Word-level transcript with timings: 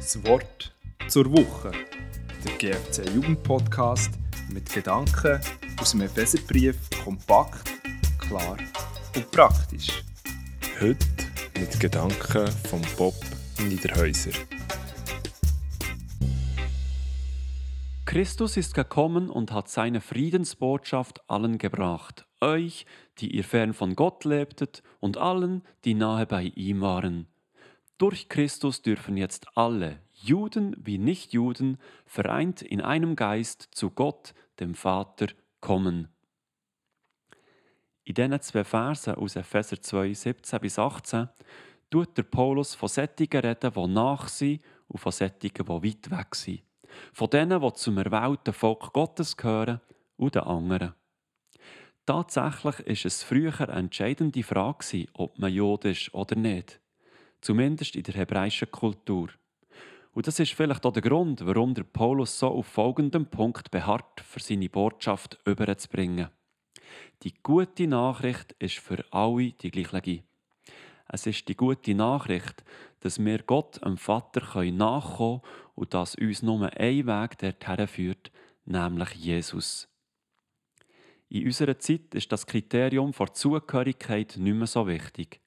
Das 0.00 0.24
Wort 0.24 0.72
zur 1.08 1.30
Woche. 1.30 1.72
Der 2.42 2.56
GFC 2.56 3.06
Jugendpodcast 3.14 4.10
mit 4.50 4.72
Gedanken 4.72 5.38
aus 5.78 5.90
dem 5.90 6.00
Epheserbrief 6.00 6.74
kompakt, 7.04 7.70
klar 8.18 8.56
und 9.14 9.30
praktisch. 9.30 10.02
Heute 10.80 11.06
mit 11.58 11.78
Gedanken 11.78 12.46
von 12.46 12.80
Bob 12.96 13.14
Niederhäuser. 13.58 14.30
Christus 18.06 18.56
ist 18.56 18.72
gekommen 18.72 19.28
und 19.28 19.52
hat 19.52 19.68
seine 19.68 20.00
Friedensbotschaft 20.00 21.28
allen 21.28 21.58
gebracht, 21.58 22.26
euch, 22.40 22.86
die 23.18 23.36
ihr 23.36 23.44
fern 23.44 23.74
von 23.74 23.94
Gott 23.96 24.24
lebtet, 24.24 24.82
und 24.98 25.18
allen, 25.18 25.62
die 25.84 25.92
nahe 25.92 26.24
bei 26.24 26.44
ihm 26.44 26.80
waren. 26.80 27.26
Durch 28.00 28.30
Christus 28.30 28.80
dürfen 28.80 29.18
jetzt 29.18 29.58
alle, 29.58 30.00
Juden 30.14 30.74
wie 30.78 30.96
Nichtjuden, 30.96 31.76
vereint 32.06 32.62
in 32.62 32.80
einem 32.80 33.14
Geist 33.14 33.68
zu 33.72 33.90
Gott, 33.90 34.32
dem 34.58 34.74
Vater, 34.74 35.26
kommen. 35.60 36.08
In 38.04 38.14
diesen 38.14 38.40
zwei 38.40 38.64
Versen 38.64 39.16
aus 39.16 39.36
Epheser 39.36 39.82
2, 39.82 40.14
17 40.14 40.60
bis 40.60 40.78
18 40.78 41.28
tut 41.90 42.16
der 42.16 42.22
Paulus 42.22 42.74
von 42.74 42.88
Sättigen 42.88 43.42
reden, 43.42 43.70
die 43.70 43.86
nach 43.88 44.28
sind 44.28 44.62
und 44.88 44.98
von 44.98 45.12
Sättigen, 45.12 45.66
die 45.66 45.70
weit 45.70 46.10
weg 46.10 46.34
sind. 46.34 46.62
Von 47.12 47.28
denen, 47.28 47.60
die 47.60 47.72
zum 47.74 47.98
erwählten 47.98 48.54
Volk 48.54 48.94
Gottes 48.94 49.36
gehören 49.36 49.82
und 50.16 50.36
den 50.36 50.44
anderen. 50.44 50.94
Tatsächlich 52.06 52.80
ist 52.80 53.04
es 53.04 53.22
früher 53.22 53.60
eine 53.60 53.72
entscheidende 53.72 54.42
Frage, 54.42 55.04
ob 55.12 55.38
man 55.38 55.52
ist 55.84 56.14
oder 56.14 56.34
nicht 56.34 56.80
zumindest 57.40 57.96
in 57.96 58.02
der 58.02 58.14
hebräischen 58.14 58.70
Kultur. 58.70 59.28
Und 60.12 60.26
das 60.26 60.40
ist 60.40 60.52
vielleicht 60.52 60.84
auch 60.84 60.92
der 60.92 61.02
Grund, 61.02 61.46
warum 61.46 61.74
der 61.74 61.84
Paulus 61.84 62.38
so 62.38 62.48
auf 62.48 62.66
folgendem 62.66 63.26
Punkt 63.26 63.70
beharrt, 63.70 64.20
für 64.20 64.40
seine 64.40 64.68
Botschaft 64.68 65.38
überzubringen. 65.44 66.28
Die 67.22 67.34
gute 67.42 67.86
Nachricht 67.86 68.52
ist 68.58 68.78
für 68.78 69.04
alle 69.12 69.52
die 69.52 69.70
gleiche. 69.70 70.24
Es 71.06 71.26
ist 71.26 71.48
die 71.48 71.56
gute 71.56 71.94
Nachricht, 71.94 72.64
dass 73.00 73.18
wir 73.18 73.42
Gott, 73.42 73.84
dem 73.84 73.96
Vater, 73.96 74.40
nachkommen 74.64 75.40
können 75.40 75.54
und 75.74 75.94
dass 75.94 76.14
uns 76.14 76.42
nur 76.42 76.70
ein 76.76 77.06
Weg 77.06 77.38
dorthin 77.38 77.86
führt, 77.86 78.32
nämlich 78.64 79.14
Jesus. 79.14 79.88
In 81.28 81.46
unserer 81.46 81.78
Zeit 81.78 82.14
ist 82.14 82.30
das 82.32 82.46
Kriterium 82.46 83.12
der 83.12 83.32
Zugehörigkeit 83.32 84.36
nicht 84.36 84.54
mehr 84.54 84.66
so 84.66 84.86
wichtig. 84.86 85.40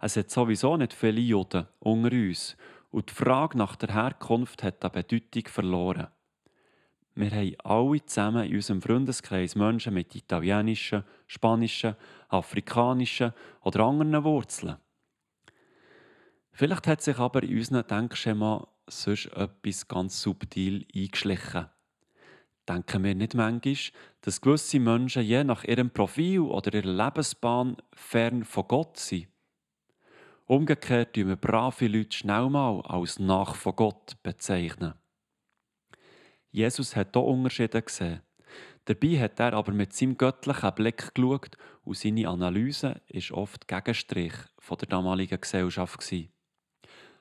Es 0.00 0.16
hat 0.16 0.30
sowieso 0.30 0.76
nicht 0.76 0.92
viele 0.92 1.20
Juden 1.20 1.66
unter 1.78 2.12
uns 2.12 2.56
und 2.90 3.10
die 3.10 3.14
Frage 3.14 3.58
nach 3.58 3.76
der 3.76 3.94
Herkunft 3.94 4.62
hat 4.62 4.84
an 4.84 4.92
Bedeutung 4.92 5.48
verloren. 5.48 6.08
Wir 7.16 7.30
haben 7.30 7.56
alle 7.62 8.04
zusammen 8.04 8.44
in 8.46 8.56
unserem 8.56 8.82
Freundeskreis 8.82 9.54
Menschen 9.54 9.94
mit 9.94 10.14
italienischen, 10.14 11.04
spanischen, 11.26 11.96
afrikanischen 12.28 13.32
oder 13.62 13.84
anderen 13.84 14.24
Wurzeln. 14.24 14.76
Vielleicht 16.52 16.86
hat 16.86 17.02
sich 17.02 17.18
aber 17.18 17.42
in 17.42 17.56
unserem 17.56 17.86
Denkschema 17.86 18.66
sonst 18.86 19.26
etwas 19.26 19.88
ganz 19.88 20.20
subtil 20.20 20.86
eingeschlichen. 20.94 21.66
Denken 22.68 23.04
wir 23.04 23.14
nicht 23.14 23.34
manchmal, 23.34 23.76
dass 24.22 24.40
gewisse 24.40 24.80
Menschen 24.80 25.22
je 25.22 25.44
nach 25.44 25.64
ihrem 25.64 25.90
Profil 25.90 26.40
oder 26.40 26.72
ihrer 26.74 27.06
Lebensbahn 27.06 27.76
fern 27.92 28.44
von 28.44 28.68
Gott 28.68 28.98
sind? 28.98 29.28
Umgekehrt 30.46 31.14
tun 31.14 31.28
wir 31.28 31.36
brave 31.36 31.86
Leute 31.86 32.14
schnell 32.14 32.50
mal 32.50 32.82
als 32.82 33.18
nach 33.18 33.54
von 33.54 33.76
Gott 33.76 34.22
bezeichnen. 34.22 34.92
Jesus 36.50 36.94
hat 36.94 37.14
hier 37.14 37.24
Unterschiede 37.24 37.80
gesehen. 37.80 38.20
Dabei 38.84 39.18
hat 39.20 39.40
er 39.40 39.54
aber 39.54 39.72
mit 39.72 39.94
seinem 39.94 40.18
göttlichen 40.18 40.74
Blick 40.74 41.14
geschaut 41.14 41.56
und 41.82 41.96
seine 41.96 42.28
Analyse 42.28 43.00
ist 43.06 43.32
oft 43.32 43.66
Gegenstrich 43.66 44.34
von 44.58 44.76
der 44.76 44.88
damaligen 44.88 45.40
Gesellschaft. 45.40 46.12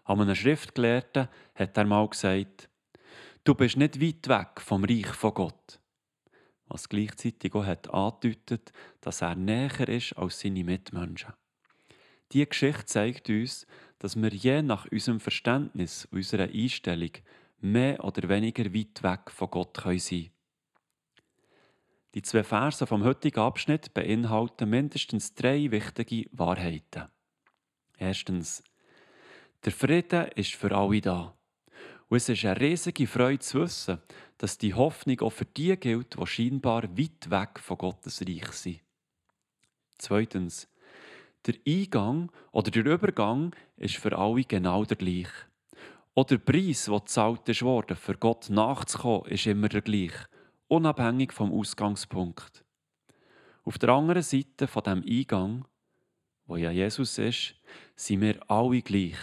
An 0.03 0.19
einem 0.19 0.35
Schriftgelehrten 0.35 1.29
hat 1.55 1.77
er 1.77 1.85
mal 1.85 2.09
gesagt, 2.09 2.69
du 3.45 3.55
bist 3.55 3.77
nicht 3.77 4.01
weit 4.01 4.27
weg 4.27 4.59
vom 4.59 4.83
Reich 4.83 5.07
von 5.07 5.33
Gott. 5.33 5.79
Was 6.65 6.89
gleichzeitig 6.89 7.55
auch 7.55 7.65
hat 7.65 7.89
angedeutet, 7.89 8.73
dass 8.99 9.21
er 9.21 9.35
näher 9.35 9.87
ist 9.87 10.11
als 10.17 10.41
seine 10.41 10.65
Mitmenschen. 10.65 11.33
Diese 12.33 12.47
Geschichte 12.47 12.85
zeigt 12.85 13.29
uns, 13.29 13.67
dass 13.99 14.15
wir 14.15 14.33
je 14.33 14.63
nach 14.63 14.87
unserem 14.91 15.19
Verständnis, 15.19 16.07
unserer 16.11 16.49
Einstellung, 16.49 17.11
mehr 17.59 18.03
oder 18.03 18.27
weniger 18.27 18.73
weit 18.73 19.03
weg 19.03 19.29
von 19.29 19.51
Gott 19.51 19.77
sein 19.77 19.99
können. 19.99 20.31
Die 22.15 22.21
zwei 22.21 22.43
Verse 22.43 22.85
vom 22.85 23.03
heutigen 23.03 23.39
Abschnitt 23.39 23.93
beinhalten 23.93 24.69
mindestens 24.69 25.33
drei 25.33 25.71
wichtige 25.71 26.27
Wahrheiten. 26.31 27.07
Erstens, 27.97 28.63
der 29.63 29.71
Frieden 29.71 30.27
ist 30.35 30.53
für 30.55 30.75
alle 30.75 31.01
da. 31.01 31.37
Und 32.09 32.17
es 32.17 32.29
ist 32.29 32.45
eine 32.45 32.59
riesige 32.59 33.07
Freude 33.07 33.39
zu 33.39 33.61
wissen, 33.61 33.99
dass 34.37 34.57
die 34.57 34.73
Hoffnung 34.73 35.21
auch 35.21 35.31
für 35.31 35.45
die 35.45 35.75
gilt, 35.77 36.19
die 36.19 36.27
scheinbar 36.27 36.83
weit 36.97 37.29
weg 37.29 37.59
von 37.59 37.77
Gottes 37.77 38.21
Reich 38.21 38.51
sind. 38.51 38.81
Zweitens, 39.97 40.67
der 41.45 41.55
Eingang 41.67 42.31
oder 42.51 42.71
der 42.71 42.85
Übergang 42.85 43.55
ist 43.77 43.97
für 43.97 44.17
alle 44.17 44.43
genau 44.43 44.85
der 44.85 44.97
gleiche. 44.97 45.47
Auch 46.15 46.25
der 46.25 46.37
Preis, 46.37 46.85
der 46.85 46.99
gezahlt 46.99 47.61
worden, 47.61 47.97
für 47.97 48.15
Gott 48.15 48.49
nachzukommen, 48.49 49.25
ist 49.25 49.47
immer 49.47 49.69
der 49.69 49.81
gleiche, 49.81 50.27
unabhängig 50.67 51.33
vom 51.33 51.51
Ausgangspunkt. 51.51 52.63
Auf 53.63 53.77
der 53.77 53.89
anderen 53.89 54.21
Seite 54.21 54.67
von 54.67 54.83
dem 54.83 55.03
Eingang, 55.03 55.65
wo 56.45 56.57
ja 56.57 56.71
Jesus 56.71 57.17
ist, 57.17 57.55
sind 57.95 58.21
wir 58.21 58.39
alle 58.49 58.81
gleich. 58.81 59.17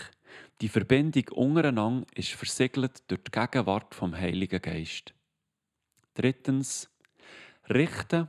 Die 0.61 0.69
Verbindung 0.69 1.29
untereinander 1.33 2.07
ist 2.15 2.33
versiegelt 2.33 3.03
durch 3.11 3.23
die 3.23 3.31
Gegenwart 3.31 3.95
vom 3.95 4.15
Heiligen 4.15 4.61
Geist. 4.61 5.15
Drittens, 6.15 6.91
richten 7.69 8.29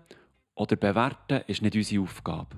oder 0.56 0.76
bewerten 0.76 1.44
ist 1.48 1.62
nicht 1.62 1.76
unsere 1.76 2.04
Aufgabe. 2.04 2.58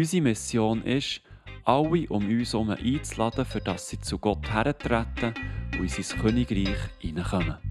Unsere 0.00 0.22
Mission 0.22 0.82
ist, 0.84 1.20
alle 1.62 2.08
um 2.08 2.26
uns 2.26 2.54
herum 2.54 2.70
einzuladen, 2.70 3.44
für 3.44 3.60
dass 3.60 3.90
sie 3.90 4.00
zu 4.00 4.16
Gott 4.16 4.50
hertreten 4.50 5.34
und 5.78 5.98
in 5.98 6.02
sein 6.02 6.18
Königreich 6.18 6.78
hineinkommen. 7.00 7.69